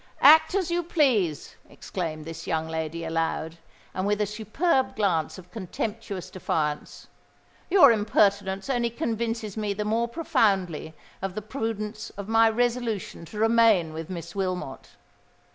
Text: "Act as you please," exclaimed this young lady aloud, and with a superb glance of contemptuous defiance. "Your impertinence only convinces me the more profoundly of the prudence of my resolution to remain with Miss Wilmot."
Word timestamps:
"Act 0.23 0.55
as 0.55 0.71
you 0.71 0.81
please," 0.81 1.57
exclaimed 1.69 2.25
this 2.25 2.47
young 2.47 2.67
lady 2.67 3.03
aloud, 3.05 3.59
and 3.93 4.07
with 4.07 4.19
a 4.19 4.25
superb 4.25 4.95
glance 4.95 5.37
of 5.37 5.51
contemptuous 5.51 6.31
defiance. 6.31 7.05
"Your 7.69 7.91
impertinence 7.91 8.67
only 8.67 8.89
convinces 8.89 9.55
me 9.55 9.73
the 9.75 9.85
more 9.85 10.07
profoundly 10.07 10.95
of 11.21 11.35
the 11.35 11.41
prudence 11.43 12.09
of 12.17 12.27
my 12.27 12.49
resolution 12.49 13.25
to 13.25 13.37
remain 13.37 13.93
with 13.93 14.09
Miss 14.09 14.33
Wilmot." 14.33 14.89